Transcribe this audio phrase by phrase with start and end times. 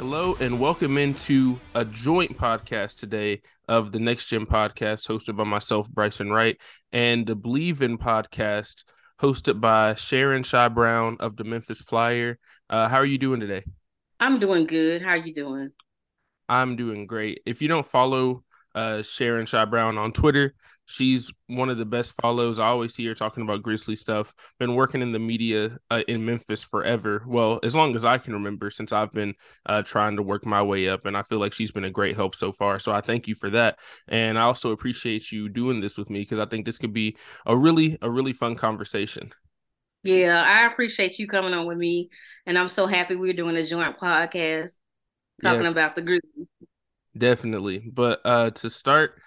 [0.00, 5.44] Hello and welcome into a joint podcast today of the Next Gen podcast hosted by
[5.44, 6.56] myself, Bryson Wright,
[6.90, 8.84] and the Bleav in podcast
[9.20, 12.38] hosted by Sharon Shy Brown of the Memphis Flyer.
[12.70, 13.62] Uh, how are you doing today?
[14.18, 15.02] I'm doing good.
[15.02, 15.70] How are you doing?
[16.48, 17.42] I'm doing great.
[17.44, 18.42] If you don't follow
[18.74, 20.54] uh, Sharon Shy Brown on Twitter,
[20.90, 22.58] she's one of the best follows.
[22.58, 24.34] I always see her talking about Grizzly stuff.
[24.58, 27.24] Been working in the media uh, in Memphis forever.
[27.26, 29.34] Well, as long as I can remember, since I've been
[29.66, 32.16] uh, trying to work my way up, and I feel like she's been a great
[32.16, 32.78] help so far.
[32.78, 36.20] So I thank you for that, and I also appreciate you doing this with me
[36.20, 39.32] because I think this could be a really a really fun conversation.
[40.02, 42.08] Yeah, I appreciate you coming on with me,
[42.46, 44.76] and I'm so happy we're doing a joint podcast
[45.42, 45.68] talking Yeah.
[45.68, 46.48] about the Grizzlies.
[47.16, 47.80] Definitely.
[47.80, 49.20] But uh to start,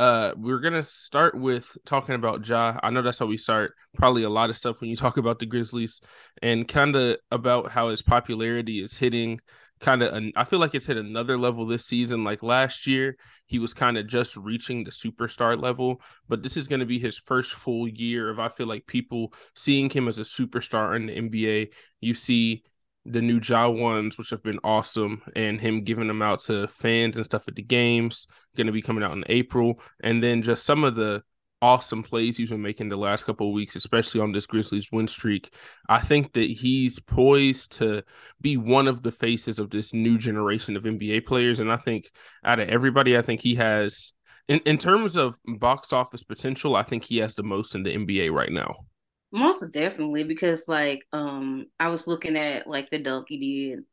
[0.00, 2.78] uh we're gonna start with talking about Ja.
[2.82, 5.38] I know that's how we start probably a lot of stuff when you talk about
[5.38, 6.00] the Grizzlies
[6.42, 9.40] and kind of about how his popularity is hitting
[9.80, 12.22] kind of I feel like it's hit another level this season.
[12.22, 16.68] Like last year, he was kind of just reaching the superstar level, but this is
[16.68, 20.18] going to be his first full year of I feel like people seeing him as
[20.18, 21.70] a superstar in the NBA.
[22.00, 22.62] You see
[23.06, 27.16] the new Ja ones, which have been awesome, and him giving them out to fans
[27.16, 30.64] and stuff at the games, going to be coming out in April, and then just
[30.64, 31.22] some of the
[31.62, 35.08] awesome plays he's been making the last couple of weeks, especially on this Grizzlies win
[35.08, 35.54] streak.
[35.88, 38.02] I think that he's poised to
[38.40, 42.10] be one of the faces of this new generation of NBA players, and I think
[42.44, 44.12] out of everybody, I think he has.
[44.48, 47.94] In, in terms of box office potential, I think he has the most in the
[47.94, 48.86] NBA right now.
[49.32, 53.84] Most definitely, because like um, I was looking at like the dunk he did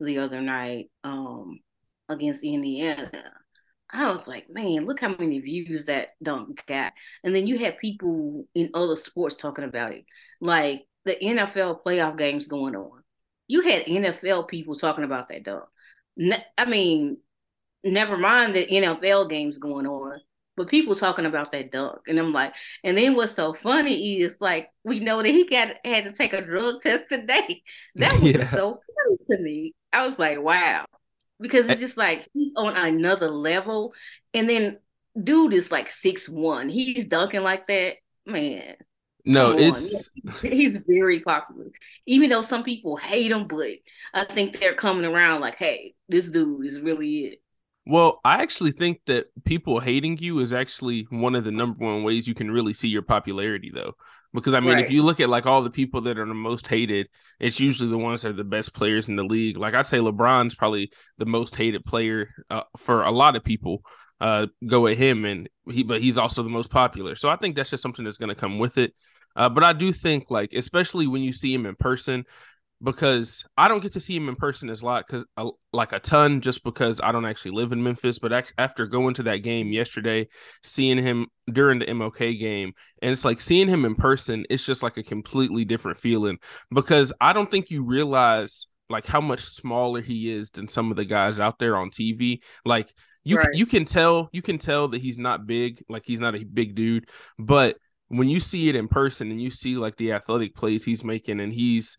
[0.00, 1.60] the other night um
[2.08, 3.10] against Indiana.
[3.92, 6.92] I was like, man, look how many views that dunk got.
[7.24, 10.04] And then you had people in other sports talking about it,
[10.40, 13.02] like the NFL playoff games going on.
[13.48, 15.64] You had NFL people talking about that dunk.
[16.16, 17.18] Ne- I mean,
[17.82, 20.20] never mind the NFL games going on,
[20.60, 22.00] but people talking about that dunk.
[22.08, 22.54] And I'm like,
[22.84, 26.32] and then what's so funny is like we know that he got had to take
[26.32, 27.62] a drug test today.
[27.96, 28.44] That was Yeah.
[28.44, 29.74] so funny to me.
[29.92, 30.86] I was like, wow.
[31.40, 33.94] Because it's just like he's on another level.
[34.34, 34.78] And then
[35.22, 36.68] dude is like six one.
[36.68, 37.96] He's dunking like that.
[38.26, 38.76] Man.
[39.24, 40.08] No, it's
[40.42, 41.66] he's very popular.
[42.06, 43.68] Even though some people hate him, but
[44.14, 47.42] I think they're coming around like, hey, this dude is really it.
[47.90, 52.04] Well, I actually think that people hating you is actually one of the number one
[52.04, 53.94] ways you can really see your popularity, though.
[54.32, 56.68] Because I mean, if you look at like all the people that are the most
[56.68, 57.08] hated,
[57.40, 59.56] it's usually the ones that are the best players in the league.
[59.56, 63.82] Like I'd say LeBron's probably the most hated player uh, for a lot of people.
[64.20, 67.16] Uh, go at him, and he, but he's also the most popular.
[67.16, 68.94] So I think that's just something that's going to come with it.
[69.34, 72.24] Uh, but I do think like, especially when you see him in person,
[72.82, 75.98] because I don't get to see him in person as lot because uh, like a
[75.98, 78.18] ton just because I don't actually live in Memphis.
[78.18, 80.28] But ac- after going to that game yesterday,
[80.62, 84.82] seeing him during the MLK game, and it's like seeing him in person, it's just
[84.82, 86.38] like a completely different feeling
[86.70, 90.96] because I don't think you realize like how much smaller he is than some of
[90.96, 92.42] the guys out there on TV.
[92.64, 92.92] Like
[93.24, 93.48] you Right.
[93.52, 96.74] you can tell you can tell that he's not big, like he's not a big
[96.74, 97.08] dude,
[97.38, 97.76] but
[98.08, 101.38] when you see it in person and you see like the athletic plays he's making
[101.38, 101.96] and he's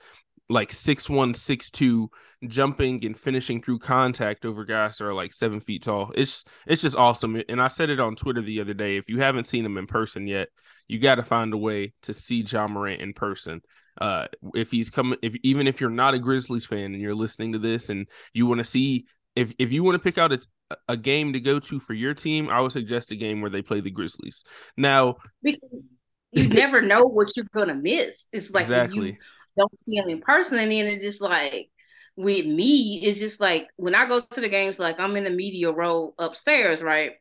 [0.51, 2.09] like six one, six two,
[2.47, 6.11] jumping and finishing through contact over guys that are like seven feet tall.
[6.15, 7.41] It's it's just awesome.
[7.47, 8.97] And I said it on Twitter the other day.
[8.97, 10.49] If you haven't seen him in person yet,
[10.87, 13.61] you got to find a way to see Ja Morant in person.
[13.99, 17.53] Uh, if he's coming, if even if you're not a Grizzlies fan and you're listening
[17.53, 19.05] to this and you want to see,
[19.35, 20.39] if if you want to pick out a,
[20.87, 23.61] a game to go to for your team, I would suggest a game where they
[23.61, 24.43] play the Grizzlies.
[24.77, 25.85] Now, because
[26.31, 28.27] you never know what you're gonna miss.
[28.31, 29.07] It's like exactly.
[29.07, 29.17] you
[29.57, 31.69] don't see him in person, and then it's just like
[32.15, 35.29] with me, it's just like when I go to the games, like I'm in the
[35.29, 37.13] media row upstairs, right?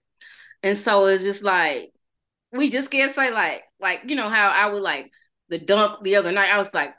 [0.62, 1.93] And so it's just like
[2.53, 5.11] we just can't say like like you know how I would like
[5.49, 6.50] the dunk the other night.
[6.53, 6.94] I was like,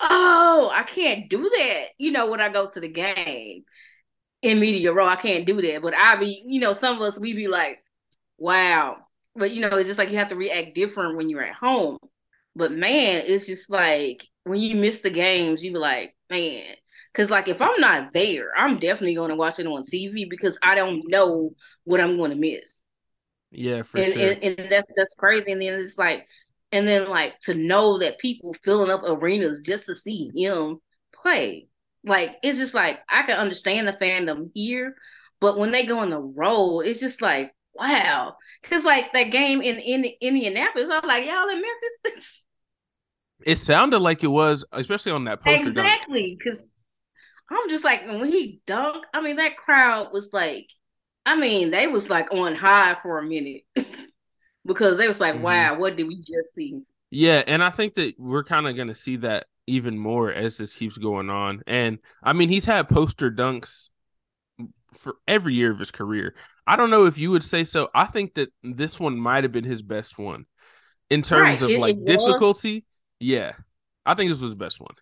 [0.00, 1.86] oh, I can't do that.
[1.98, 3.64] You know when I go to the game
[4.42, 5.82] in media row, I can't do that.
[5.82, 7.78] But I be you know some of us we be like,
[8.38, 8.98] wow.
[9.36, 11.98] But you know it's just like you have to react different when you're at home.
[12.56, 16.76] But man, it's just like when you miss the games, you be like, man,
[17.14, 20.58] Cause like if I'm not there, I'm definitely going to watch it on TV because
[20.62, 21.52] I don't know
[21.84, 22.82] what I'm going to miss.
[23.52, 24.32] Yeah, for and, sure.
[24.32, 25.52] And, and that's that's crazy.
[25.52, 26.26] And then it's like,
[26.72, 30.80] and then like to know that people filling up arenas just to see him
[31.14, 31.68] play,
[32.04, 34.96] like it's just like I can understand the fandom here,
[35.40, 38.34] but when they go on the road, it's just like wow.
[38.64, 42.40] Cause like that game in in Indianapolis, I'm like y'all in Memphis.
[43.44, 45.68] it sounded like it was, especially on that poster.
[45.68, 46.66] exactly, because
[47.50, 49.02] I'm just like when he dunked.
[49.12, 50.68] I mean, that crowd was like,
[51.26, 53.62] I mean, they was like on high for a minute
[54.66, 55.40] because they was like, Mhm.
[55.42, 56.80] wow, what did we just see?
[57.10, 60.58] Yeah, and I think that we're kind of going to see that even more as
[60.58, 61.62] this keeps going on.
[61.66, 63.88] And I mean, he's had poster dunks
[64.92, 66.34] for every year of his career.
[66.66, 67.88] I don't know if you would say so.
[67.94, 70.46] I think that this one might have been his best one
[71.10, 72.84] in terms Right, of it- like it difficulty.
[73.24, 73.52] Yeah,
[74.04, 74.94] I think this was the best one.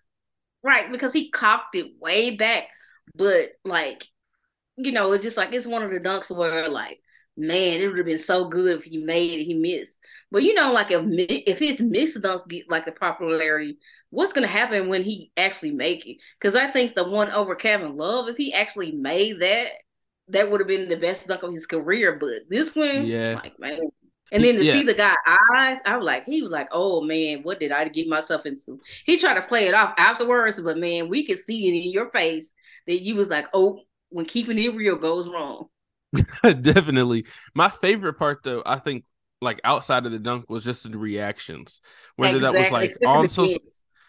[0.63, 2.65] Right, because he cocked it way back,
[3.15, 4.07] but like,
[4.77, 6.99] you know, it's just like it's one of the dunks where like,
[7.35, 9.99] man, it would have been so good if he made it, he missed.
[10.31, 11.03] But you know, like if
[11.47, 13.77] if his missed dunks get like the popularity,
[14.09, 16.17] what's gonna happen when he actually make it?
[16.39, 19.67] Because I think the one over Kevin Love, if he actually made that,
[20.29, 22.17] that would have been the best dunk of his career.
[22.19, 23.39] But this one, Yeah.
[23.43, 23.79] like man.
[24.33, 24.65] And then to Yeah.
[24.65, 25.15] see the guy
[25.55, 28.81] eyes, I was like, he was like, "Oh man, what did I get myself into?"
[29.05, 32.11] He tried to play it off afterwards, but man, we could see it in your
[32.11, 32.53] face
[32.87, 35.69] that you was like, "Oh, when keeping it real goes wrong."
[36.61, 37.25] Definitely.
[37.55, 39.05] My favorite part though, I think
[39.41, 41.81] like outside of the dunk was just the reactions.
[42.15, 43.61] Whether that was like on social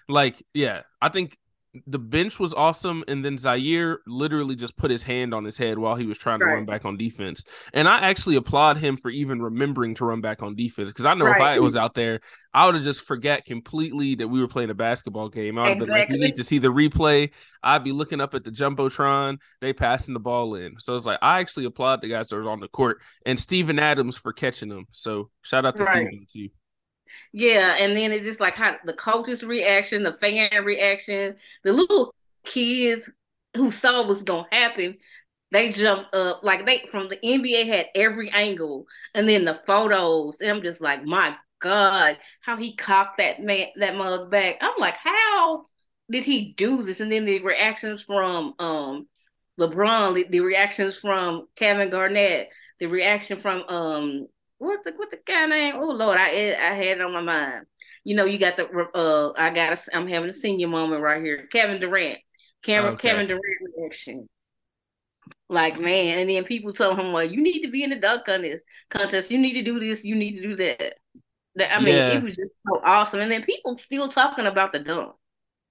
[0.08, 1.38] like yeah, I think
[1.86, 5.78] the bench was awesome and then Ziaire literally just put his hand on his head
[5.78, 7.44] while he was trying to run back on defense.
[7.72, 11.14] And I actually applaud him for even remembering to run back on defense because I
[11.14, 12.20] know if I was out there,
[12.52, 15.56] I would have just forget completely that we were playing a basketball game.
[15.56, 16.16] Be like, Exactly.
[16.16, 17.30] you need to see the replay.
[17.62, 19.38] I'd be looking up at the jumbotron.
[19.60, 20.74] They passing the ball in.
[20.78, 23.78] So it's like I actually applaud the guys that were on the court and Steven
[23.80, 24.86] Adams for catching them.
[24.92, 26.06] So shout out to Right.
[26.06, 26.48] Steven too.
[27.32, 32.14] Yeah, and then it's just like how the coach's reaction, the fan reaction, the little
[32.44, 33.10] kids
[33.56, 34.98] who saw what's gonna happen,
[35.50, 40.40] they jumped up like they from the NBA had every angle, and then the photos,
[40.40, 44.58] and I'm just like, my God, how he cocked that man that mug back.
[44.60, 45.66] I'm like, how
[46.10, 47.00] did he do this?
[47.00, 49.08] And then the reactions from um
[49.60, 52.50] LeBron, the, the reactions from Kevin Garnett,
[52.80, 54.26] the reaction from um
[54.58, 55.76] what the what the guy name?
[55.76, 57.66] Oh Lord, I I had it on my mind.
[58.04, 61.22] You know, you got the uh I got a, I'm having a senior moment right
[61.22, 61.46] here.
[61.50, 62.18] Kevin Durant,
[62.62, 63.08] Kevin Okay.
[63.10, 63.42] Kevin Durant
[63.76, 64.28] reaction.
[65.48, 68.24] Like man, and then people tell him, "Well, you need to be in the dunk
[68.24, 68.64] contest.
[68.90, 69.30] Contest.
[69.30, 70.04] You need to do this.
[70.04, 70.94] You need to do that."
[71.56, 72.14] That- I mean, Yeah.
[72.14, 73.20] it was just so awesome.
[73.20, 75.14] And then people still talking about the dunk.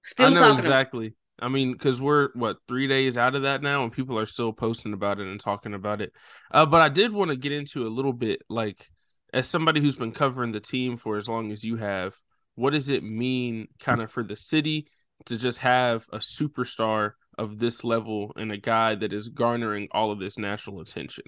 [0.03, 1.13] Still I know talking exactly.
[1.43, 4.53] I mean, because we're what three days out of that now, and people are still
[4.53, 6.13] posting about it and talking about it.
[6.51, 8.89] Uh, but I did want to get into a little bit, like
[9.33, 12.15] as somebody who's been covering the team for as long as you have,
[12.55, 14.87] what does it mean, kind of, for the city
[15.25, 20.11] to just have a superstar of this level and a guy that is garnering all
[20.11, 21.25] of this national attention?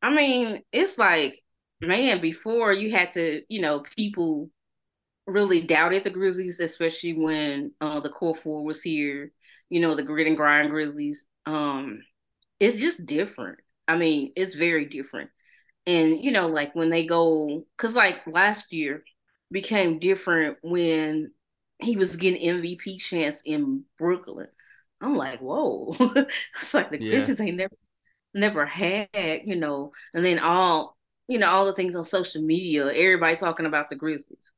[0.00, 1.42] I mean, it's like,
[1.80, 4.50] man, before you had to, you know, people
[5.26, 9.32] really doubted the Grizzlies, especially when uh, the core four was here,
[9.68, 11.26] you know, the grit and grind Grizzlies.
[11.46, 12.00] Um,
[12.60, 13.58] it's just different.
[13.88, 15.30] I mean, it's very different.
[15.86, 19.04] And, you know, like when they go, because like last year
[19.50, 21.32] became different when
[21.80, 24.48] he was getting MVP chance in Brooklyn.
[25.00, 25.94] I'm like, whoa.
[26.56, 27.10] it's like the Yeah.
[27.10, 27.76] Grizzlies ain't never
[28.34, 29.08] never had,
[29.44, 30.96] you know, and then all,
[31.28, 34.52] you know, all the things on social media, everybody's talking about the Grizzlies.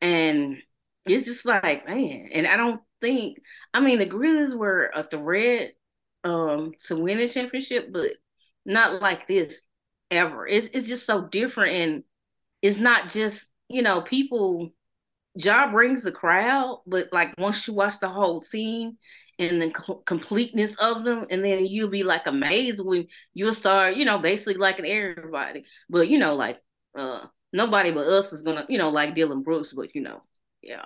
[0.00, 0.58] And
[1.06, 3.38] it's just like, man, and I don't think
[3.74, 5.72] I mean the Grizzlies were a threat
[6.24, 8.10] um to win a championship, but
[8.64, 9.64] not like this
[10.10, 10.46] ever.
[10.46, 12.04] It's it's just so different and
[12.62, 14.72] it's not just, you know, people
[15.38, 18.98] job brings the crowd, but like once you watch the whole team
[19.38, 23.96] and the co- completeness of them, and then you'll be like amazed when you'll start,
[23.96, 25.64] you know, basically liking everybody.
[25.90, 26.60] But you know, like
[26.98, 27.26] uh
[27.56, 30.22] nobody but us is gonna, you know, like Dillon Brooks, but you know,
[30.62, 30.84] yeah.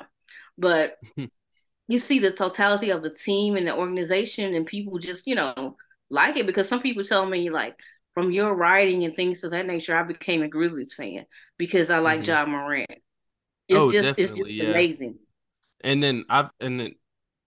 [0.57, 0.97] But
[1.89, 5.77] you see the totality of the team and the organization, and people just you know
[6.11, 7.77] like it because some people tell me like
[8.15, 11.27] from your writing and things of that nature, I became a Grizzlies fan
[11.59, 12.31] because I like mm-hmm.
[12.31, 12.91] Ja Morant.
[13.69, 14.71] It's oh, just it's just yeah.
[14.71, 15.19] amazing.
[15.83, 16.95] And then I've and then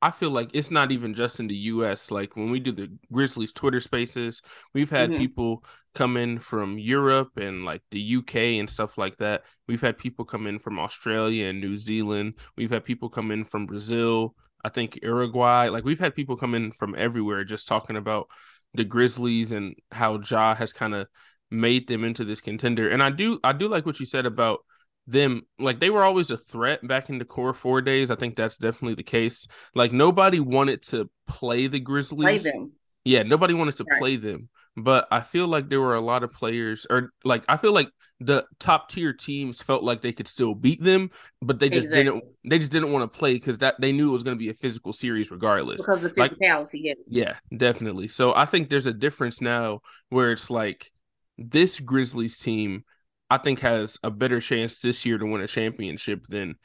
[0.02, 2.12] I feel like it's not even just in the US.
[2.12, 4.42] Like when we do the Grizzlies Twitter spaces,
[4.74, 5.20] we've had mm-hmm.
[5.20, 5.64] people
[5.94, 9.44] come in from Europe and like the UK and stuff like that.
[9.68, 12.34] We've had people come in from Australia and New Zealand.
[12.58, 15.70] We've had people come in from Brazil, I think Uruguay.
[15.70, 18.28] Like we've had people come in from everywhere just talking about
[18.74, 21.08] the Grizzlies and how Ja has kind of
[21.52, 22.90] made them into this contender.
[22.90, 24.60] And I do I do like what you said about
[25.06, 28.10] them like they were always a threat back in the core four days.
[28.10, 29.48] I think that's definitely the case.
[29.76, 32.44] Like nobody wanted to play the Grizzlies.
[32.44, 32.68] Play
[33.06, 34.00] yeah, nobody wanted to right.
[34.00, 34.50] play them.
[34.76, 37.90] But I feel like there were a lot of players, or like I feel like
[38.20, 41.12] the top tier teams felt like they could still beat them,
[41.42, 42.04] but they just exactly.
[42.04, 42.24] didn't.
[42.50, 44.50] They just didn't want to play because that they knew it was going to be
[44.50, 45.82] a physical series regardless.
[45.82, 46.98] Because of physicality, like, yes.
[47.08, 48.08] Yeah, definitely.
[48.08, 50.92] So I think there's a difference now where it's like
[51.38, 52.84] this Grizzlies team
[53.30, 56.56] I think has a better chance this year to win a championship than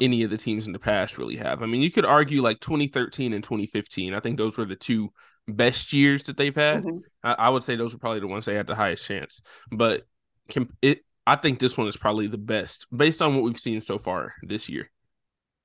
[0.00, 1.62] any of the teams in the past really have.
[1.62, 4.14] I mean, you could argue like 2013 and 2015.
[4.14, 5.10] I think those were the two
[5.48, 6.82] best years that they've had.
[6.82, 6.98] Mm-hmm.
[7.22, 9.42] I, I, would say those were probably the ones they had the highest chance.
[9.70, 10.02] But
[10.48, 13.80] can, it, I think this one is probably the best based on what we've seen
[13.80, 14.90] so far this year.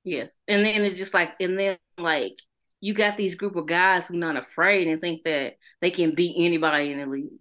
[0.04, 2.38] Yes, and then it's just like, and then like
[2.80, 6.36] you got these group of guys who not afraid and think that they can beat
[6.38, 7.32] anybody in the league,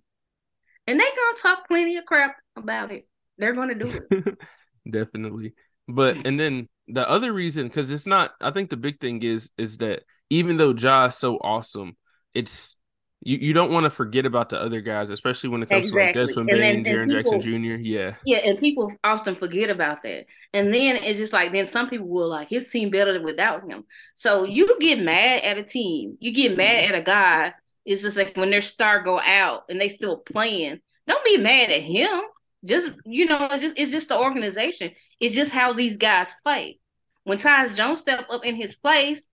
[0.87, 3.07] and they gonna talk plenty of crap about it.
[3.37, 4.37] They're going to do it.
[4.89, 5.53] Definitely.
[5.87, 9.51] But and then the other reason, because it's not, I think the big thing is
[9.57, 11.97] is that even though Ja is so awesome,
[12.35, 12.75] it's
[13.21, 16.13] you, you don't want to forget about the other guys, especially when it comes exactly.
[16.13, 17.81] to like Desmond Bane, Jaren Jackson Jr.
[17.81, 18.15] Yeah.
[18.23, 20.25] Yeah, and people often forget about that.
[20.53, 23.85] And then it's just like then some people will like his team better without him.
[24.13, 26.93] So you get mad at a team, you get mad mm-hmm.
[26.93, 27.53] at a guy.
[27.83, 30.81] It's just like when their star go out and they still playing.
[31.07, 32.21] Don't be mad at him
[32.65, 34.91] just you know, it's just it's just the organization.
[35.19, 36.79] It's just how these guys play.
[37.23, 39.27] When Tyus Jones step up in his place,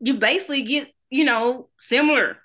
[0.00, 2.36] you basically get you know similar.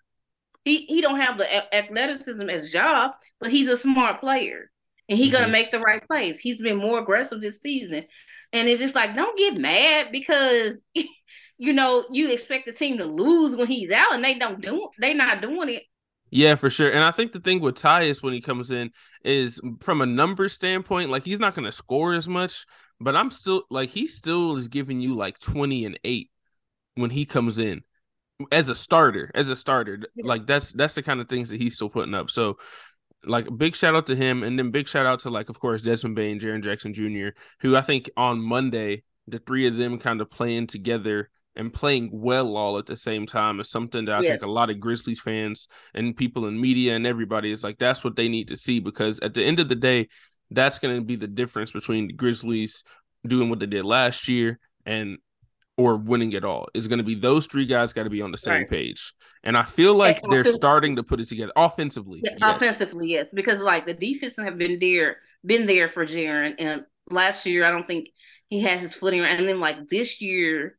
[0.64, 4.72] He he don't have the athleticism as Ja, but he's a smart player,
[5.08, 5.42] and he's mm-hmm.
[5.42, 6.40] gonna make the right plays.
[6.40, 8.06] He's been more aggressive this season,
[8.52, 10.82] and it's just like don't get mad because.
[11.58, 14.90] you know, you expect the team to lose when he's out, and they don't do.
[15.00, 15.84] They not doing it.
[16.32, 16.90] Yeah, for sure.
[16.90, 18.92] And I think the thing with Tyus when he comes in
[19.24, 22.66] is from a number standpoint, like he's not going to score as much,
[23.00, 26.30] but I'm still like he still is giving you like 20 and 8
[26.96, 27.84] when he comes in
[28.52, 30.00] as a starter, as a starter.
[30.18, 32.30] Like that's that's the kind of things that he's still putting up.
[32.30, 32.58] So
[33.24, 35.82] like big shout out to him and then big shout out to like of course
[35.82, 37.30] Desmond Bane, Jaren Jackson Jr.,
[37.62, 42.10] who I think on Monday the three of them kind of playing together and playing
[42.12, 45.22] well all at the same time is something that I think a lot of Grizzlies
[45.22, 48.80] fans and people in media and everybody is like that's what they need to see
[48.80, 50.10] because at the end of the day,
[50.52, 52.84] that's going to be the difference between the Grizzlies
[53.26, 55.18] doing what they did last year and
[55.78, 58.32] or winning it all is going to be those three guys got to be on
[58.32, 58.70] the same right.
[58.70, 59.14] page.
[59.44, 62.22] And I feel like and they're starting to put it together offensively.
[62.24, 62.56] Yeah, yes.
[62.56, 66.56] Offensively, yes, because like the defense have been there, been there for Jaren.
[66.60, 68.10] And last year, I don't think
[68.48, 69.22] he has his footing.
[69.22, 70.78] And then like this year,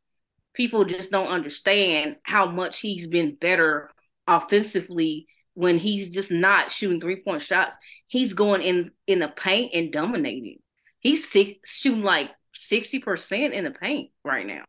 [0.55, 3.91] people just don't understand how much he's been better
[4.27, 7.77] offensively when he's just not shooting three point shots.
[8.07, 10.59] He's going in in the paint and dominating.
[11.01, 14.65] He's six, shooting like sixty percent in the paint right now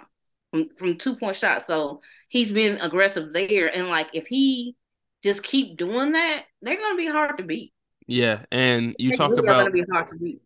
[0.52, 1.66] from from two point shots.
[1.66, 4.76] So he's been aggressive there, and like if he
[5.24, 7.74] just keep doing that, they're gonna be hard to beat.
[8.08, 10.42] Yeah, and you they talk really about be hard to beat.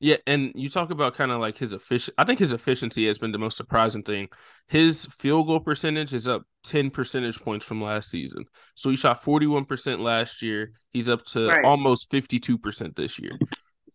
[0.00, 2.14] Yeah, and you talk about kind of like his efficient.
[2.18, 4.28] I think his efficiency has been the most surprising thing.
[4.68, 8.44] His field goal percentage is up ten percentage points from last season.
[8.76, 10.72] So he shot forty one percent last year.
[10.90, 11.64] He's up to right.
[11.64, 13.32] almost fifty two percent this year.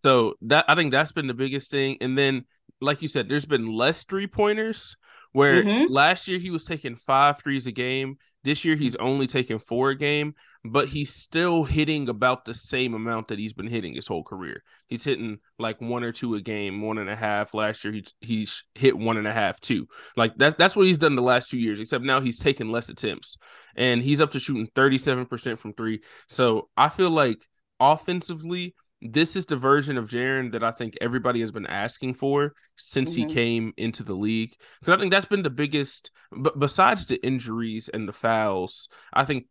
[0.03, 1.97] So that I think that's been the biggest thing.
[2.01, 2.45] And then,
[2.81, 4.97] like you said, there's been less three pointers.
[5.33, 5.91] Where mm-hmm.
[5.91, 8.17] last year he was taking five threes a game.
[8.43, 10.35] This year he's only taking four a game
[10.65, 14.63] but he's still hitting about the same amount that he's been hitting his whole career.
[14.87, 17.53] He's hitting like one or two a game, one and a half.
[17.53, 19.87] Last year he he's hit one and a half too.
[20.15, 21.79] Like that's that's what he's done the last two years.
[21.81, 23.35] Except now he's taking less attempts,
[23.75, 26.01] and he's up to shooting thirty seven percent from three.
[26.29, 27.45] So I feel like
[27.79, 28.75] offensively.
[29.11, 33.17] This is the version of Jaren that I think everybody has been asking for since
[33.17, 33.27] mm-hmm.
[33.27, 34.55] he came into the league.
[34.79, 39.25] Because I think that's been the biggest, but besides the injuries and the fouls, I
[39.25, 39.47] think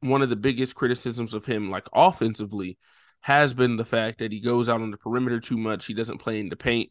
[0.00, 2.78] one of the biggest criticisms of him, like offensively,
[3.22, 5.86] has been the fact that he goes out on the perimeter too much.
[5.86, 6.90] He doesn't play in the paint.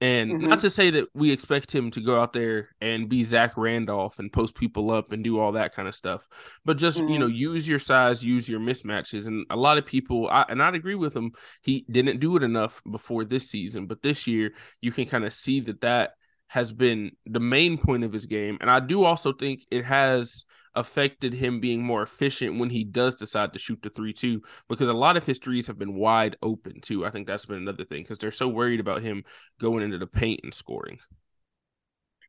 [0.00, 0.40] And Mhm.
[0.40, 4.18] not to say that we expect him to go out there and be Zach Randolph
[4.18, 6.28] and post people up and do all that kind of stuff,
[6.66, 7.20] but just you Mhm.
[7.20, 9.26] know use your size, use your mismatches.
[9.26, 12.42] And a lot of people, I, and I'd agree with him, he didn't do it
[12.42, 16.10] enough before this season, but this year you can kind of see that that
[16.48, 18.58] has been the main point of his game.
[18.60, 20.44] And I do also think it has
[20.76, 24.88] affected him being more efficient when he does decide to shoot the three two because
[24.88, 27.04] a lot of his threes have been wide open too.
[27.04, 29.24] I think that's been another thing because they're so worried about him
[29.60, 30.98] going into the paint and scoring.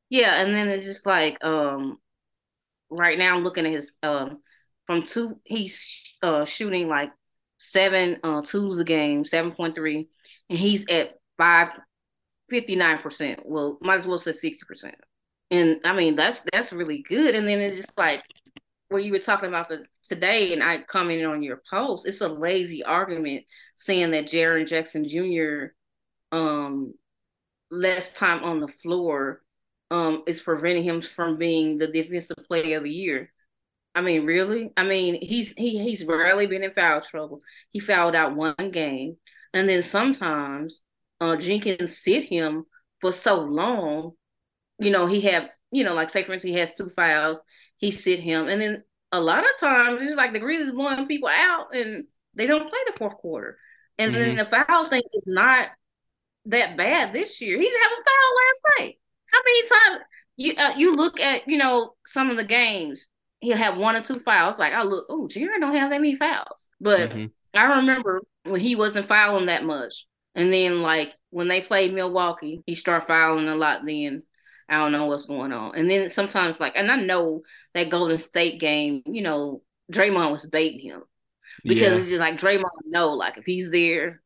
[0.10, 1.98] Yeah, and then it's just like um
[2.89, 4.39] right now I'm looking at his um
[4.86, 7.12] from two he's uh shooting like
[7.60, 10.10] seven uh twos a game, seven point three,
[10.50, 11.80] and he's at five
[12.50, 13.42] fifty nine percent.
[13.46, 14.96] Well, might as well say sixty percent.
[15.51, 17.36] And I mean that's that's really good.
[17.36, 18.24] And then it's just like
[18.89, 22.08] where you were talking about the today, and I commented on your post.
[22.08, 25.74] It's a lazy argument saying that Jaren Jackson Jr.
[26.32, 26.94] um
[27.72, 29.41] less time on the floor
[29.91, 33.32] um is preventing him from being the defensive player of the year.
[33.96, 34.72] I mean, really?
[34.77, 37.41] I mean, he's he he's rarely been in foul trouble.
[37.72, 39.17] He fouled out one game,
[39.53, 40.84] and then sometimes
[41.22, 42.65] uh Jenkins sit him
[43.01, 44.13] for so long.
[44.79, 47.41] You know, he have you know, like say for instance, he has two fouls.
[47.77, 51.29] He sit him, and then a lot of times it's like the Grizzlies blowing people
[51.29, 52.05] out, and
[52.36, 53.57] they don't play the fourth quarter.
[53.98, 55.69] And then the foul thing is not
[56.46, 57.57] that bad this year.
[57.57, 59.00] He didn't have a foul last night.
[59.34, 60.05] How many times
[60.38, 63.10] you uh, you look at you know some of the games?
[63.39, 64.60] He'll have one or two fouls.
[64.60, 66.69] Like I look, oh, Jaren don't have that many fouls.
[66.79, 67.31] But Mhm.
[67.53, 70.05] I remember when he wasn't fouling that much,
[70.36, 73.86] and then like when they played Milwaukee, he started fouling a lot.
[73.86, 74.24] Then
[74.69, 75.75] I don't know what's going on.
[75.77, 77.43] And then sometimes like, and I know
[77.74, 81.03] that Golden State game, you know, Draymond was baiting him
[81.63, 81.97] because Yeah.
[82.00, 84.21] it's just like Draymond know like if he's there,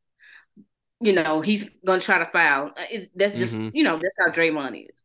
[1.00, 2.68] you know, he's gonna try to foul.
[2.78, 3.72] Uh, It, that's just Mhm.
[3.74, 5.04] you know that's how Draymond is.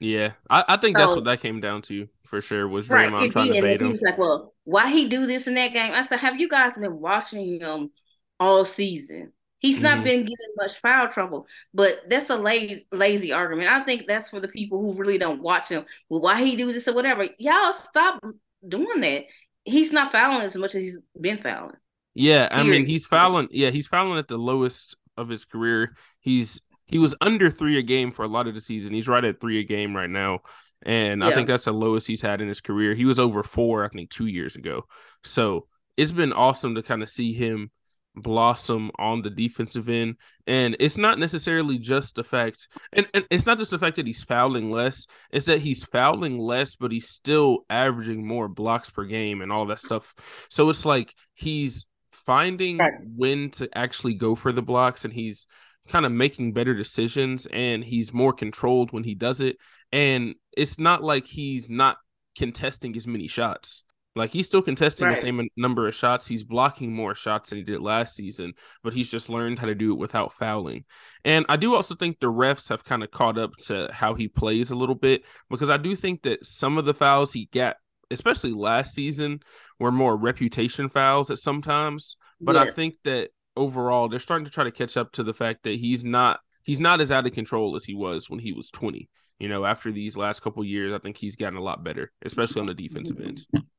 [0.00, 0.32] Yeah.
[0.48, 3.48] I, I think that's what that came down to for sure was Draymond It trying
[3.48, 3.56] did.
[3.56, 3.92] to bait then he him.
[3.92, 6.76] was like, "Well, why he do this in that game?" I said, "Have you guys
[6.76, 7.90] been watching him
[8.38, 9.32] all season?
[9.60, 10.04] He's not Mhm.
[10.04, 13.68] been getting much foul trouble, but that's a lazy, lazy argument.
[13.70, 15.84] I think that's for the people who really don't watch him.
[16.08, 17.28] Well, why he do this or whatever?
[17.38, 18.22] Y'all stop
[18.66, 19.24] doing that.
[19.64, 21.76] He's not fouling as much as he's been fouling.
[22.14, 23.48] Yeah, I mean he's fouling.
[23.50, 25.96] Yeah, he's fouling at the lowest of his career.
[26.20, 28.94] He's he was under three a game for a lot of the season.
[28.94, 30.40] He's right at three a game right now,
[30.82, 32.94] and I think that's the lowest he's had in his career.
[32.94, 34.86] He was over four, I think, two years ago.
[35.22, 37.70] So it's been awesome to kind of see him
[38.18, 40.16] blossom on the defensive end.
[40.46, 44.06] And it's not necessarily just the fact, and, and it's not just the fact that
[44.06, 49.04] he's fouling less, it's that he's fouling less, but he's still averaging more blocks per
[49.04, 50.14] game and all that stuff.
[50.50, 52.92] So it's like he's finding Right.
[53.16, 55.46] when to actually go for the blocks and he's
[55.88, 59.56] kind of making better decisions and he's more controlled when he does it.
[59.92, 61.96] And it's not like he's not
[62.36, 63.84] contesting as many shots.
[64.18, 65.14] Like he's still contesting Right.
[65.14, 66.26] the same number of shots.
[66.26, 68.52] He's blocking more shots than he did last season,
[68.82, 70.84] but he's just learned how to do it without fouling.
[71.24, 74.28] And I do also think the refs have kind of caught up to how he
[74.28, 77.76] plays a little bit because I do think that some of the fouls he got,
[78.10, 79.40] especially last season,
[79.78, 82.16] were more reputation fouls at sometimes.
[82.40, 85.64] But I think that overall they're starting to try to catch up to the fact
[85.64, 88.70] that he's not he's not as out of control as he was when he was
[88.70, 89.08] 20.
[89.38, 92.60] You know, after these last couple years, I think he's gotten a lot better, especially
[92.60, 93.46] on the defensive end.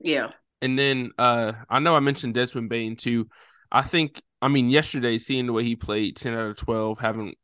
[0.00, 0.28] Yeah.
[0.60, 3.28] And then uh I know I mentioned Desmond Bane too.
[3.70, 7.34] I think I mean yesterday seeing the way he played 10 out of 12 having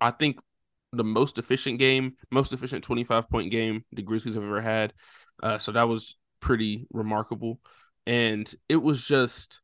[0.00, 0.38] I think
[0.92, 4.92] the most efficient game, most efficient 25 point game the Grizzlies have ever had.
[5.42, 7.60] Uh so that was pretty remarkable.
[8.06, 9.60] And it was just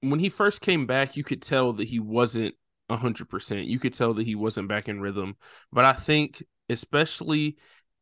[0.00, 2.54] when he first came back, you could tell that he wasn't
[2.88, 3.66] 100%.
[3.66, 5.36] You could tell that he wasn't back in rhythm.
[5.72, 7.56] But I think, especially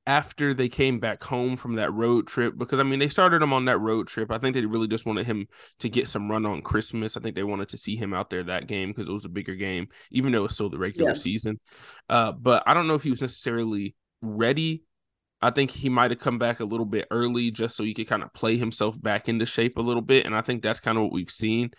[0.06, 3.52] after they came back home from that road trip, because I mean, they started him
[3.52, 4.30] on that road trip.
[4.30, 5.48] I think they really just wanted him
[5.80, 7.16] to get some run on Christmas.
[7.16, 9.28] I think they wanted to see him out there that game because it was a
[9.30, 11.14] bigger game, even though it's still the regular Yeah.
[11.14, 11.58] season.
[12.08, 14.84] Uh, but I don't know if he was necessarily ready.
[15.42, 18.08] I think he might have come back a little bit early just so he could
[18.08, 20.24] kind of play himself back into shape a little bit.
[20.24, 21.72] And I think that's kind of what we've seen.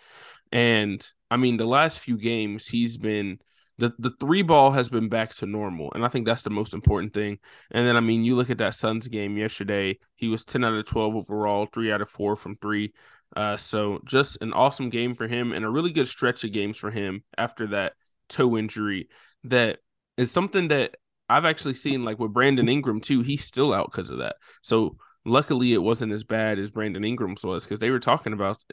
[0.51, 3.39] And I mean, the last few games, he's been
[3.77, 6.73] the the three ball has been back to normal, and I think that's the most
[6.73, 7.39] important thing.
[7.71, 10.73] And then I mean, you look at that Suns game yesterday; he was ten out
[10.73, 12.93] of twelve overall, three out of four from three.
[13.35, 16.77] Uh, so just an awesome game for him, and a really good stretch of games
[16.77, 17.93] for him after that
[18.29, 19.09] toe injury.
[19.43, 19.79] That
[20.17, 20.95] is something that
[21.29, 23.21] I've actually seen, like with Brandon Ingram too.
[23.21, 24.37] He's still out because of that.
[24.63, 28.63] So luckily, it wasn't as bad as Brandon Ingram's was because they were talking about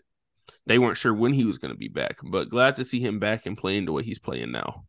[0.67, 3.19] they weren't sure when he was going to be back, but glad to see him
[3.19, 4.85] back and playing the way he's playing now.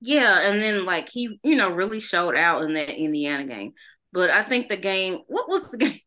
[0.00, 3.72] Yeah, and then like he, you know, really showed out in that Indiana game.
[4.12, 6.00] But I think the game, what was the game?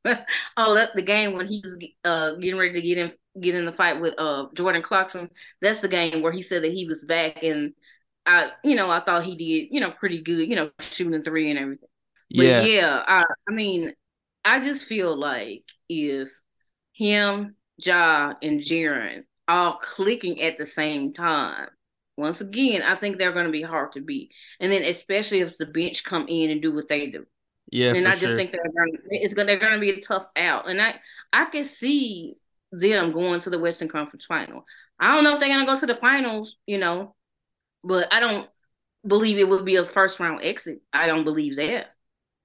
[0.58, 3.66] oh, that the game when he was uh, getting ready to get in get in
[3.66, 5.30] the fight with uh, Jordan Clarkson.
[5.62, 7.74] That's the game where he said that he was back, and
[8.26, 11.50] I, you know, I thought he did, you know, pretty good, you know, shooting three
[11.50, 11.90] and everything.
[12.36, 12.60] But Yeah.
[12.60, 13.94] yeah, I, I mean,
[14.46, 16.30] I just feel like if
[16.94, 21.70] him, Ja, and Jaren all clicking at the same time,
[22.18, 24.32] once again, I think they're going to be hard to beat.
[24.60, 27.26] And then especially if the bench come in and do what they do,
[27.72, 28.36] Yeah, and I just sure.
[28.36, 28.98] think they're going.
[29.10, 29.48] It's going.
[29.48, 30.96] They're going to be a tough out, and I
[31.34, 32.36] I can see
[32.72, 34.66] them going to the Western Conference Final.
[35.00, 37.16] I don't know if they're going to go to the finals, you know,
[37.84, 38.48] but I don't
[39.06, 40.82] believe it would be a first round exit.
[40.94, 41.88] I don't believe that.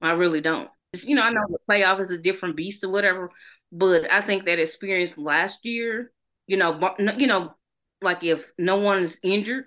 [0.00, 0.70] I really don't.
[0.92, 3.30] It's- you know, I know the playoff is a different beast or whatever,
[3.72, 6.12] but I think that experience last year,
[6.46, 7.54] you know, you know,
[8.02, 9.64] like if no one is injured,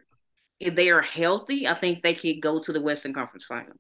[0.60, 3.74] if they are healthy, I think they could go to the Western Conference Final.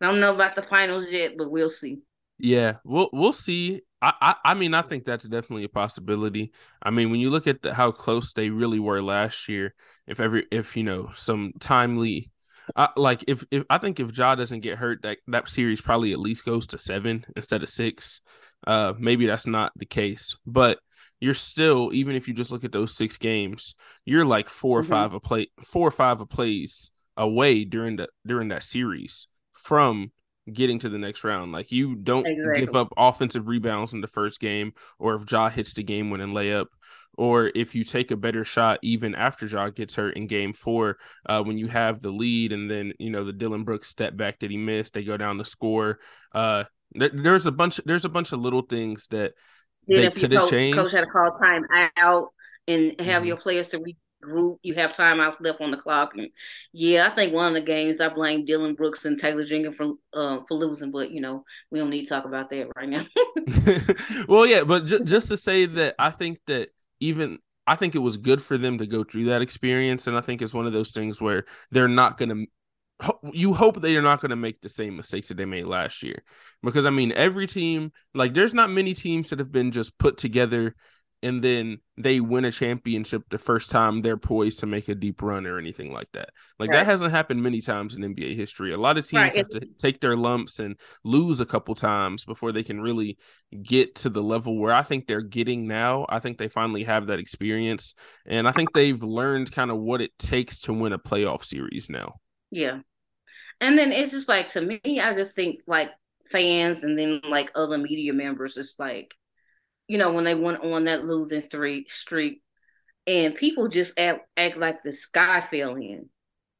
[0.00, 1.98] I don't know about the finals yet, but we'll see.
[2.38, 3.82] Yeah, we'll we'll see.
[4.02, 6.52] I, I I mean, I think that's definitely a possibility.
[6.82, 9.74] I mean, when you look at the, how close they really were last year,
[10.06, 12.32] if every if you know some timely,
[12.74, 16.12] uh, like if if I think if Ja doesn't get hurt, that that series probably
[16.12, 18.20] at least goes to seven instead of six.
[18.66, 20.78] Uh, maybe that's not the case, but
[21.24, 24.82] you're still even if you just look at those six games, you're like 4 or
[24.82, 24.88] Mhm.
[24.88, 30.12] five a play, four or five a plays away during the during that series from
[30.52, 31.52] getting to the next round.
[31.52, 32.26] Like you don't
[32.58, 36.34] give up offensive rebounds in the first game, or if Ja hits the game winning
[36.34, 36.66] layup,
[37.16, 40.98] or if you take a better shot even after Ja gets hurt in game four,
[41.26, 44.40] uh, when you have the lead and then you know the Dillon Brooks step back
[44.40, 45.98] that he missed, they go down the score.
[46.34, 47.80] Uh, there, there's a bunch.
[47.86, 49.32] There's a bunch of little things that
[49.88, 50.74] Then they if your coach, changed.
[50.74, 51.66] coach had to call time
[51.96, 52.28] out
[52.68, 53.26] and have Mhm.
[53.26, 56.12] your players to regroup, you have timeouts left on the clock.
[56.16, 56.30] And
[56.72, 59.94] yeah, I think one of the games I blame Dillon Brooks and Taylor Jenkins for
[60.12, 63.04] uh, for losing, but you know we don't need to talk about that right now.
[64.28, 66.70] well, yeah, but ju- just to say that I think that
[67.00, 70.20] even I think it was good for them to go through that experience, and I
[70.20, 72.46] think it's one of those things where they're not going to.
[73.32, 76.02] You hope they are not going to make the same mistakes that they made last
[76.02, 76.22] year,
[76.62, 80.16] because I mean, every team like there's not many teams that have been just put
[80.16, 80.74] together
[81.22, 85.22] and then they win a championship the first time they're poised to make a deep
[85.22, 86.28] run or anything like that.
[86.58, 88.72] Like that hasn't happened many times in NBA history.
[88.72, 89.36] A lot of teams Right.
[89.38, 93.16] have to take their lumps and lose a couple times before they can really
[93.62, 96.04] get to the level where I think they're getting now.
[96.10, 97.94] I think they finally have that experience
[98.26, 101.88] and I think they've learned kind of what it takes to win a playoff series
[101.88, 102.16] now.
[102.54, 102.78] Yeah,
[103.60, 105.90] and then it's just like to me, I just think like
[106.30, 109.12] fans and then like other media members, it's like
[109.88, 112.42] you know when they went on that losing streak streak,
[113.06, 116.08] and people just act act like the sky fell in.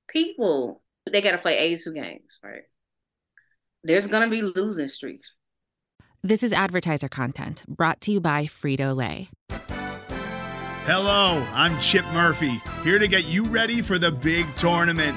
[0.08, 2.62] People they got to play 82 games, right?
[3.84, 5.32] There's gonna be losing streaks.
[6.24, 9.28] This is advertiser content brought to you by Frito Lay.
[10.86, 15.16] Hello, I'm Chip Murphy, here to get you ready for the big tournament.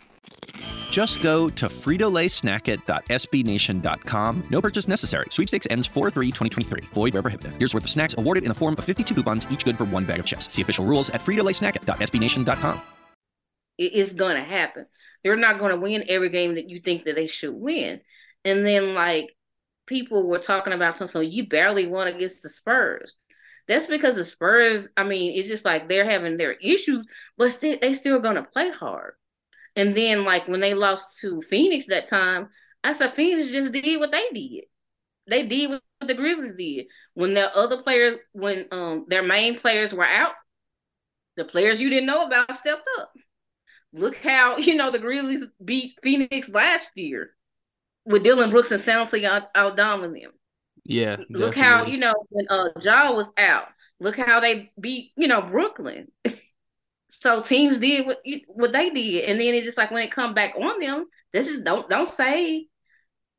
[0.91, 4.43] Just go to fritolaysnackit.sbnation.com.
[4.49, 5.27] No purchase necessary.
[5.29, 6.83] Sweepstakes ends 4-3-2023.
[6.89, 7.53] Void where prohibited.
[7.57, 10.03] Here's worth of snacks awarded in the form of 52 coupons, each good for one
[10.03, 10.53] bag of chips.
[10.53, 12.81] See official rules at fritolaysnackit.sbnation.com.
[13.77, 14.85] It is going to happen.
[15.23, 18.01] They're not going to win every game that you think that they should win.
[18.43, 19.33] And then like
[19.87, 23.15] people were talking about something, so you barely won against the Spurs.
[23.69, 27.05] That's because the Spurs, I mean, it's just like they're having their issues,
[27.37, 29.13] but still, they still going to play hard.
[29.75, 32.49] And then like when they lost to Phoenix that time,
[32.83, 34.63] I said Phoenix just did what they did.
[35.27, 36.87] They did what the Grizzlies did.
[37.13, 40.33] When their other players, when um their main players were out,
[41.37, 43.11] the players you didn't know about stepped up.
[43.93, 47.31] Look how you know the Grizzlies beat Phoenix last year
[48.05, 50.31] with Dillon Brooks and Santi out, out dominating them.
[50.83, 51.17] Yeah.
[51.29, 53.67] Look how you know when uh Ja was out.
[53.99, 56.07] Look how they beat you know Brooklyn.
[57.13, 60.33] So teams did what what they did, and then it's just like when it come
[60.33, 62.67] back on them, this is don't don't say,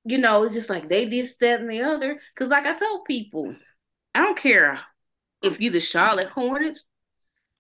[0.05, 2.21] you know, it's just like they did that and the other.
[2.35, 3.55] Because like I told people,
[4.15, 4.79] I don't care
[5.41, 6.85] if you the Charlotte Hornets,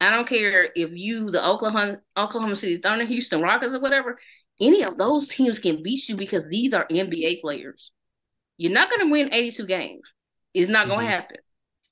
[0.02, 4.18] I don't care if you the Oklahoma Oklahoma City Thunder, Houston Rockets, or whatever.
[4.60, 7.90] Any of those teams can beat you because these are NBA players.
[8.58, 10.12] You're not going to win 82 games.
[10.52, 11.14] It's not going to mm-hmm.
[11.14, 11.38] happen.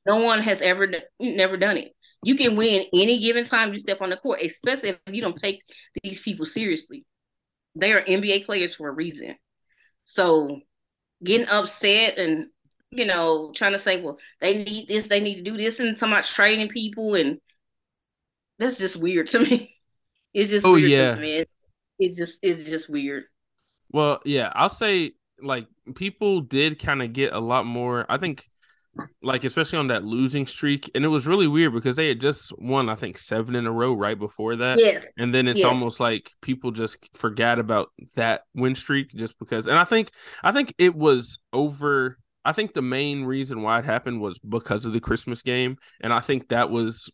[0.07, 1.97] No one has ever never done it.
[2.23, 5.37] You can win any given time you step on the court, especially if you don't
[5.37, 5.63] take
[6.03, 7.07] these people seriously.
[7.75, 9.37] They are NBA players for a reason.
[10.05, 10.61] So
[11.23, 12.47] getting upset and
[12.91, 15.97] you know trying to say, well, they need this, they need to do this, and
[15.97, 17.39] talking about trading people, and
[18.59, 19.75] that's just weird to me.
[20.35, 21.45] It's just oh yeah, me.
[21.99, 23.25] It's just it's just weird.
[23.93, 28.07] Well, yeah, I'll say like people did kind of get a lot more.
[28.09, 28.47] I think
[29.23, 32.53] like especially on that losing streak and it was really weird because they had just
[32.59, 35.69] won i think seven in a row right before that yes and then it's yes.
[35.69, 40.11] almost like people just forgot about that win streak just because and i think
[40.43, 44.85] i think it was over i think the main reason why it happened was because
[44.85, 47.11] of the christmas game and i think that was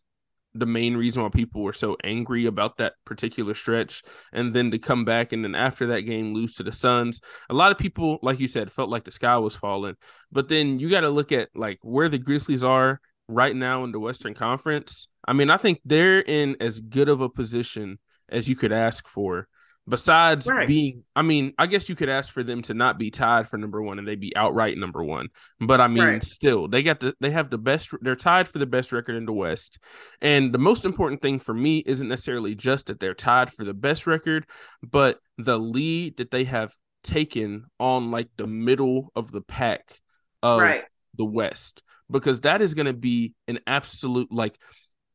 [0.59, 4.79] the main reason why people were so angry about that particular stretch and then to
[4.79, 7.21] come back and then after that game lose to the Suns.
[7.49, 9.95] A lot of people like you said felt like the sky was falling.
[10.31, 13.91] But then you got to look at like where the Grizzlies are right now in
[13.91, 15.07] the Western Conference.
[15.27, 19.07] I mean I think they're in as good of a position as you could ask
[19.07, 19.47] for
[19.89, 20.67] Besides right.
[20.67, 23.57] being, I mean, I guess you could ask for them to not be tied for
[23.57, 25.29] number one and they'd be outright number one.
[25.61, 26.23] But I mean, right.
[26.23, 27.91] still, they got the they have the best.
[28.01, 29.79] They're tied for the best record in the West.
[30.21, 33.73] And the most important thing for me isn't necessarily just that they're tied for the
[33.73, 34.45] best record,
[34.83, 36.73] but the lead that they have
[37.03, 40.01] taken on like the middle of the pack
[40.43, 40.83] of right.
[41.17, 44.59] the West, because that is going to be an absolute like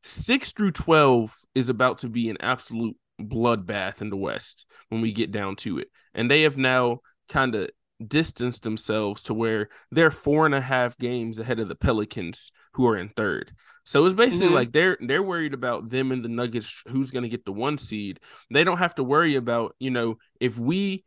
[0.03, 5.11] six through twelve is about to be an absolute bloodbath in the West when we
[5.11, 5.89] get down to it.
[6.13, 6.99] And they have now
[7.29, 7.69] kind of
[8.05, 12.87] distanced themselves to where they're four and a half games ahead of the Pelicans, who
[12.87, 13.51] are in third.
[13.85, 14.55] So it's basically mm-hmm.
[14.55, 17.77] like they're they're worried about them and the Nuggets who's going to get the one
[17.77, 18.19] seed.
[18.49, 21.03] They don't have to worry about, you know, if we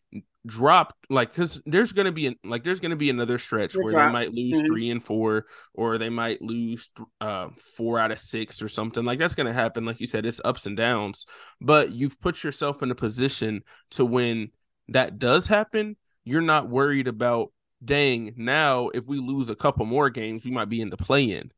[0.47, 3.93] drop like because there's gonna be an, like there's gonna be another stretch the where
[3.93, 4.09] drop.
[4.09, 4.67] they might lose mm-hmm.
[4.67, 6.89] three and four or they might lose
[7.21, 10.41] uh four out of six or something like that's gonna happen like you said it's
[10.45, 11.27] ups and downs
[11.61, 14.51] but you've put yourself in a position to when
[14.89, 17.53] that does happen you're not worried about
[17.85, 21.25] dang now if we lose a couple more games we might be in the play
[21.25, 21.51] in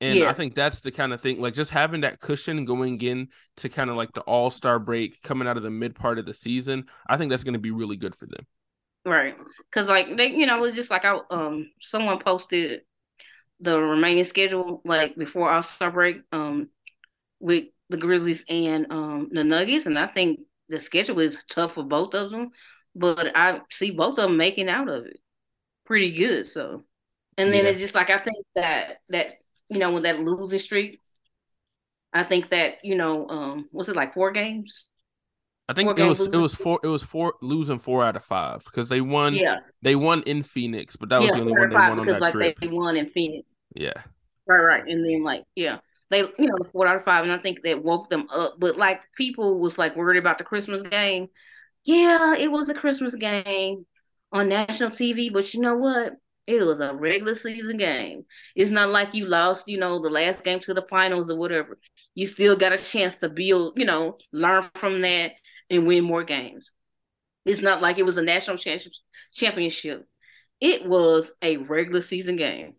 [0.00, 0.30] and yes.
[0.30, 3.68] I think that's the kind of thing, like just having that cushion going in to
[3.68, 6.32] kind of like the all star break coming out of the mid part of the
[6.32, 6.86] season.
[7.06, 8.46] I think that's going to be really good for them.
[9.04, 9.36] Right.
[9.72, 12.80] Cause like they, you know, it was just like I, um, someone posted
[13.60, 16.70] the remaining schedule like before all star break, um,
[17.38, 19.84] with the Grizzlies and, um, the Nuggets.
[19.84, 22.52] And I think the schedule is tough for both of them,
[22.94, 25.18] but I see both of them making out of it
[25.84, 26.46] pretty good.
[26.46, 26.84] So,
[27.36, 27.70] and then yeah.
[27.70, 29.34] it's just like, I think that, that,
[29.70, 31.00] you know, with that losing streak.
[32.12, 34.86] I think that, you know, um, was it like four games?
[35.68, 38.24] I think four it was it was four it was four losing four out of
[38.24, 41.52] five because they won yeah they won in Phoenix but that was yeah, the only
[41.52, 42.58] one they won on that like trip.
[42.58, 43.54] They won in Phoenix.
[43.76, 43.92] Yeah.
[44.48, 45.78] Right, right, and then like yeah
[46.10, 48.56] they you know four out of five and I think that woke them up.
[48.58, 51.28] But like people was like worried about the Christmas game.
[51.84, 53.86] Yeah, it was a Christmas game
[54.32, 56.14] on national TV, but you know what?
[56.46, 58.24] It was a regular season game.
[58.56, 61.78] It's not like you lost, you know, the last game to the finals or whatever.
[62.14, 65.32] You still got a chance to build, you know, learn from that
[65.68, 66.70] and win more games.
[67.44, 68.58] It's not like it was a national
[69.32, 70.06] championship.
[70.60, 72.74] It was a regular season game.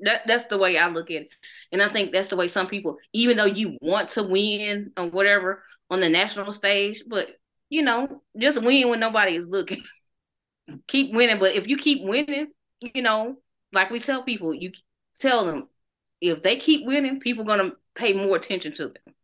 [0.00, 1.28] That that's the way I look at it.
[1.72, 5.08] And I think that's the way some people, even though you want to win or
[5.08, 7.28] whatever on the national stage, but
[7.70, 9.82] you know, just win when nobody is looking.
[10.88, 11.38] keep winning.
[11.38, 12.48] But if you keep winning,
[12.80, 13.36] you know,
[13.72, 14.72] like we tell people, you
[15.14, 15.68] tell them
[16.20, 19.14] if they keep winning, people gonna pay more attention to them.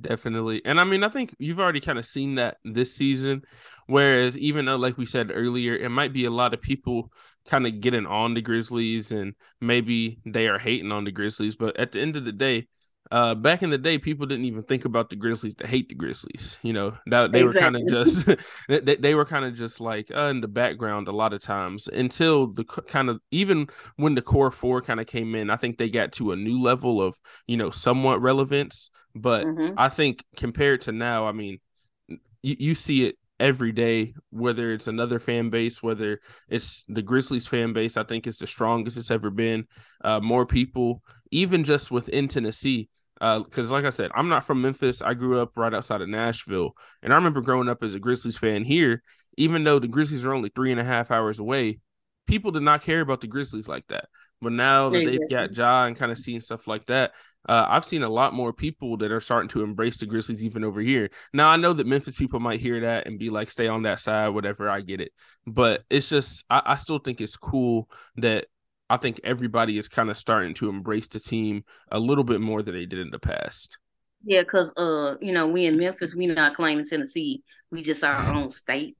[0.00, 0.62] Definitely.
[0.64, 3.42] And I mean, I think you've already kind of seen that this season.
[3.86, 7.12] Whereas, even though, like we said earlier, it might be a lot of people
[7.48, 11.56] kind of getting on the Grizzlies and maybe they are hating on the Grizzlies.
[11.56, 12.68] But at the end of the day,
[13.12, 15.94] uh, back in the day, people didn't even think about the Grizzlies to hate the
[15.94, 16.56] Grizzlies.
[16.62, 17.82] You know, that they exactly.
[17.84, 18.38] were kind of just
[18.86, 21.88] they, they were kind of just like uh, in the background a lot of times
[21.88, 25.50] until the kind of even when the core four kind of came in.
[25.50, 27.14] I think they got to a new level of
[27.46, 28.88] you know somewhat relevance.
[29.14, 29.74] But mm-hmm.
[29.76, 31.60] I think compared to now, I mean,
[32.08, 37.46] you, you see it every day, whether it's another fan base, whether it's the Grizzlies
[37.46, 39.66] fan base, I think it's the strongest it's ever been.
[40.02, 42.88] Uh, more people, even just within Tennessee,
[43.22, 45.00] because uh, like I said, I'm not from Memphis.
[45.00, 48.36] I grew up right outside of Nashville, and I remember growing up as a Grizzlies
[48.36, 49.02] fan here.
[49.38, 51.78] Even though the Grizzlies are only three and a half hours away,
[52.26, 54.08] people did not care about the Grizzlies like that.
[54.42, 57.12] But now that they've got Ja and kind of seeing stuff like that,
[57.48, 60.64] uh, I've seen a lot more people that are starting to embrace the Grizzlies even
[60.64, 61.10] over here.
[61.32, 64.00] Now I know that Memphis people might hear that and be like, "Stay on that
[64.00, 64.68] side," whatever.
[64.68, 65.12] I get it,
[65.46, 68.46] but it's just I, I still think it's cool that
[68.92, 72.60] I think everybody is kind of starting to embrace the team a little bit more
[72.60, 73.78] than they did in the past.
[74.22, 77.42] Yeah, because uh, you know, we in Memphis, we not claiming Tennessee.
[77.70, 78.98] We just our own state.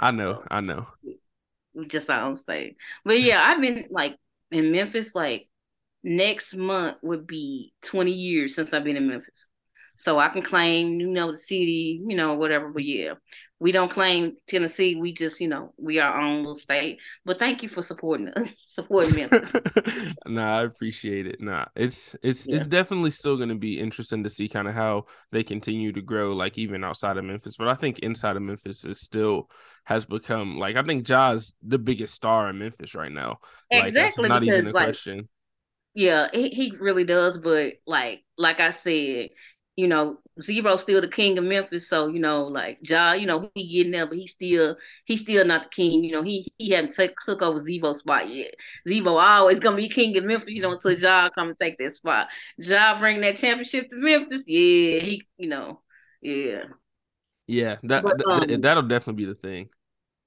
[0.00, 0.86] I know, I know.
[1.74, 2.78] We just our own state.
[3.04, 4.16] But yeah, I've been like
[4.50, 5.46] in Memphis, like
[6.02, 9.46] next month would be 20 years since I've been in Memphis.
[9.96, 12.68] So I can claim, you know, the city, you know, whatever.
[12.68, 13.14] But yeah,
[13.58, 14.96] we don't claim Tennessee.
[14.96, 17.00] We just, you know, we are our own little state.
[17.24, 19.28] But thank you for supporting us, supporting me.
[20.26, 21.40] nah, I appreciate it.
[21.40, 22.56] Nah, it's it's yeah.
[22.56, 26.02] it's definitely still going to be interesting to see kind of how they continue to
[26.02, 27.56] grow, like even outside of Memphis.
[27.56, 29.48] But I think inside of Memphis is still
[29.84, 33.38] has become like I think Ja's the biggest star in Memphis right now.
[33.70, 35.28] Exactly, like, not because, even a like, question.
[35.94, 37.38] Yeah, he, he really does.
[37.38, 39.30] But like like I said,
[39.76, 41.88] you know, Z-Bo still the king of Memphis.
[41.88, 45.44] So, you know, like Ja, you know, he getting there, but he's still he's still
[45.44, 46.02] not the king.
[46.04, 48.54] You know, he he hadn't take, took over Z-Bo's spot yet.
[48.88, 51.92] Z-Bo always gonna be king of Memphis, you know, until Ja come and take that
[51.92, 52.28] spot.
[52.58, 54.44] Ja bring that championship to Memphis.
[54.46, 55.80] Yeah, he, you know,
[56.20, 56.64] yeah.
[57.46, 59.68] Yeah, that, but, um, that'll definitely be the thing.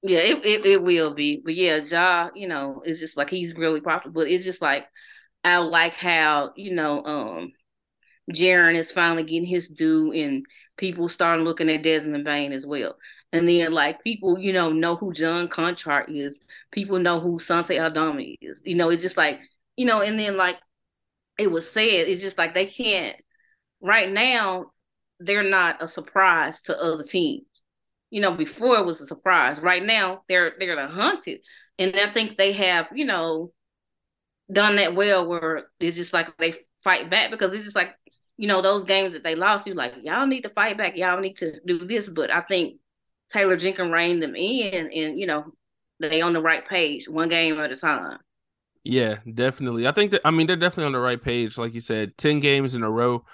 [0.02, 1.42] Yeah, it, it, it will be.
[1.44, 4.22] But yeah, Ja, you know, it's just like he's really profitable.
[4.22, 4.86] It's just like
[5.44, 7.52] I like how, you know, um
[8.32, 10.44] Jaren is finally getting his due, and
[10.76, 12.96] people starting looking at Desmond Bane as well.
[13.32, 16.40] And then like people, you know, know who John Konchar is.
[16.72, 18.62] People know who Santi Aldama is.
[18.64, 19.38] You know, it's just like,
[19.76, 20.56] you know, and then like
[21.38, 23.16] it was said, it's just like they can't
[23.80, 24.72] right now,
[25.18, 27.46] they're not a surprise to other teams.
[28.10, 29.60] You know, before it was a surprise.
[29.60, 31.40] Right now, they're they're the hunted.
[31.78, 33.52] And I think they have, you know,
[34.52, 37.94] done that well where it's just like they fight back because it's just like
[38.40, 40.96] you know, those games that they lost, you like, y'all need to fight back.
[40.96, 42.08] Y'all need to do this.
[42.08, 42.76] But I think
[43.28, 45.52] Taylor Jenkins reined them in and, you know,
[46.00, 48.16] they on the right page, one game at a time.
[48.82, 49.86] Yeah, definitely.
[49.86, 51.58] I think that I mean they're definitely on the right page.
[51.58, 53.26] Like you said, 10 games in a row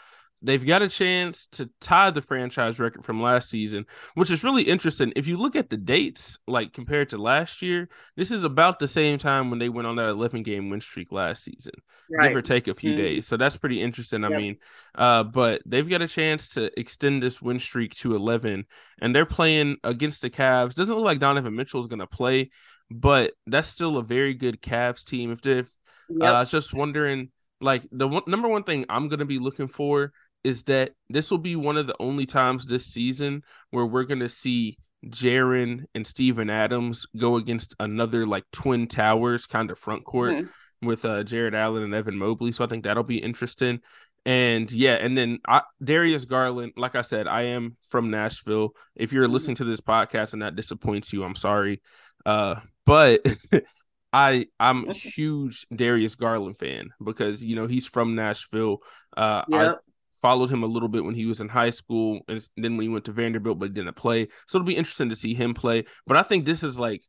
[0.46, 4.62] they've got a chance to tie the franchise record from last season, which is really
[4.62, 5.12] interesting.
[5.16, 8.86] If you look at the dates, like compared to last year, this is about the
[8.86, 11.74] same time when they went on that 11 game win streak last season,
[12.10, 12.28] right.
[12.28, 13.00] give or take a few mm-hmm.
[13.00, 13.26] days.
[13.26, 14.22] So that's pretty interesting.
[14.22, 14.30] Yep.
[14.30, 14.56] I mean,
[14.94, 18.66] uh, but they've got a chance to extend this win streak to 11,
[19.02, 20.74] and they're playing against the Cavs.
[20.74, 22.50] Doesn't look like Donovan Mitchell is going to play,
[22.90, 25.32] but that's still a very good Cavs team.
[25.32, 25.64] If they, uh,
[26.08, 26.22] yep.
[26.22, 27.30] uh, I was just wondering,
[27.60, 30.12] like the one, number one thing I'm going to be looking for
[30.46, 34.20] is that this will be one of the only times this season where we're going
[34.20, 40.04] to see Jaren and Steven Adams go against another like Twin Towers kind of front
[40.04, 40.86] court mm-hmm.
[40.86, 42.52] with uh, Jarrett Allen and Evan Mobley.
[42.52, 43.80] So I think that'll be interesting.
[44.24, 48.70] And yeah, and then I, Darius Garland, like I said, I am from Nashville.
[48.94, 49.32] If you're mm-hmm.
[49.32, 51.82] listening to this podcast and that disappoints you, I'm sorry.
[52.24, 53.20] Uh, but
[54.12, 58.78] I I'm a huge Darius Garland fan because you know he's from Nashville.
[59.16, 59.80] Uh, yep
[60.20, 62.88] followed him a little bit when he was in high school and then when he
[62.88, 64.28] went to Vanderbilt but didn't play.
[64.46, 65.84] So it'll be interesting to see him play.
[66.06, 67.02] But I think this is like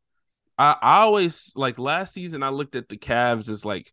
[0.58, 3.91] I, I always like last season I looked at the Cavs as like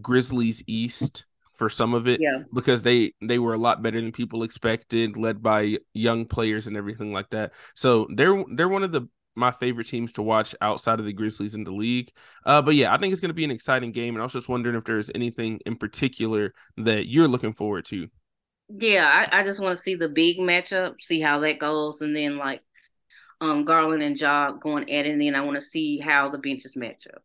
[0.00, 2.42] Grizzlies East for some of it yeah.
[2.52, 6.76] because they they were a lot better than people expected, led by young players and
[6.76, 7.52] everything like that.
[7.74, 11.54] So they're they're one of the my favorite teams to watch outside of the Grizzlies
[11.54, 12.10] in the league.
[12.44, 14.32] Uh, but yeah, I think it's going to be an exciting game, and I was
[14.32, 18.08] just wondering if there's anything in particular that you're looking forward to
[18.68, 22.14] yeah, I, I just want to see the big matchup, see how that goes, and
[22.14, 22.62] then like
[23.40, 26.38] um Garland and Ja going at it, and then I want to see how the
[26.38, 27.22] benches match up.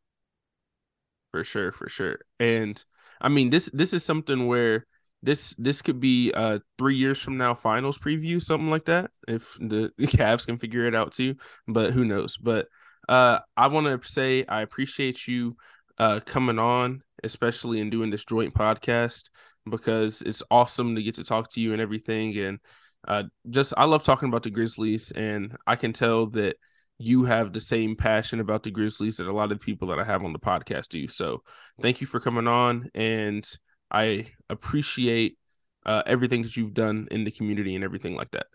[1.31, 2.19] For sure, for sure.
[2.39, 2.83] And
[3.21, 4.85] I mean this this is something where
[5.21, 9.55] this this could be uh three years from now finals preview, something like that, if
[9.59, 11.35] the, the Cavs can figure it out too.
[11.67, 12.37] But who knows?
[12.37, 12.67] But
[13.07, 15.55] uh I want to say I appreciate you
[15.97, 19.29] uh coming on, especially in doing this joint podcast
[19.69, 22.37] because it's awesome to get to talk to you and everything.
[22.37, 22.59] And
[23.07, 26.57] uh, just I love talking about the Grizzlies, and I can tell that
[26.97, 30.03] you have the same passion about the Grizzlies that a lot of people that I
[30.03, 31.07] have on the podcast do.
[31.07, 31.43] So
[31.81, 33.47] thank you for coming on, and
[33.91, 35.37] I appreciate
[35.85, 38.47] uh, everything that you've done in the community and everything like that.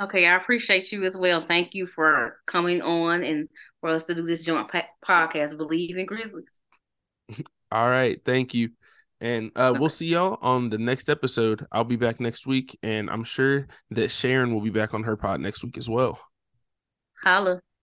[0.00, 1.40] Okay, I appreciate you as well.
[1.40, 3.48] Thank you for coming on and
[3.80, 4.70] for us to do this joint
[5.04, 5.54] podcast.
[5.54, 6.62] Bleav in Grizzlies.
[7.72, 8.70] All right, thank you.
[9.20, 11.66] And uh, we'll see y'all on the next episode.
[11.72, 15.16] I'll be back next week, and I'm sure that Sharon will be back on her
[15.16, 16.20] pod next week as well.
[17.24, 17.60] Holla.